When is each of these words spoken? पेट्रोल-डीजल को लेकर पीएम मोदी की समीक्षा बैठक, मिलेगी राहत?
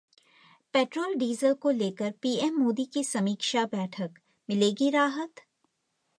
पेट्रोल-डीजल 0.73 1.53
को 1.53 1.69
लेकर 1.71 2.11
पीएम 2.21 2.57
मोदी 2.57 2.85
की 2.85 3.03
समीक्षा 3.03 3.65
बैठक, 3.65 4.19
मिलेगी 4.49 4.89
राहत? 4.89 5.45